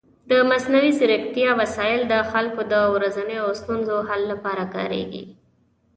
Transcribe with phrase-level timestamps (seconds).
[0.29, 5.23] د مصنوعي ځیرکتیا وسایل د خلکو د ورځنیو ستونزو حل لپاره کارېږي.